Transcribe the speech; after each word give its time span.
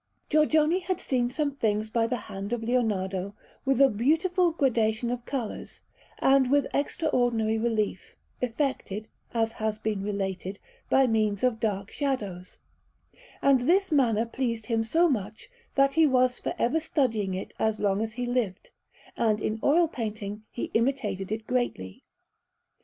Giorgione 0.31 0.79
had 0.79 0.99
seen 0.99 1.29
some 1.29 1.51
things 1.51 1.91
by 1.91 2.07
the 2.07 2.15
hand 2.17 2.53
of 2.53 2.63
Leonardo 2.63 3.35
with 3.65 3.79
a 3.79 3.87
beautiful 3.87 4.49
gradation 4.49 5.11
of 5.11 5.27
colours, 5.27 5.83
and 6.17 6.49
with 6.49 6.65
extraordinary 6.73 7.59
relief, 7.59 8.15
effected, 8.41 9.09
as 9.31 9.53
has 9.53 9.77
been 9.77 10.01
related, 10.01 10.57
by 10.89 11.05
means 11.05 11.43
of 11.43 11.59
dark 11.59 11.91
shadows; 11.91 12.57
and 13.43 13.61
this 13.69 13.91
manner 13.91 14.25
pleased 14.25 14.65
him 14.65 14.83
so 14.83 15.07
much 15.07 15.49
that 15.75 15.93
he 15.93 16.07
was 16.07 16.39
for 16.39 16.55
ever 16.57 16.79
studying 16.79 17.35
it 17.35 17.53
as 17.59 17.79
long 17.79 18.01
as 18.01 18.13
he 18.13 18.25
lived, 18.25 18.71
and 19.15 19.39
in 19.39 19.59
oil 19.61 19.87
painting 19.87 20.41
he 20.49 20.71
imitated 20.73 21.31
it 21.31 21.45
greatly. 21.45 22.01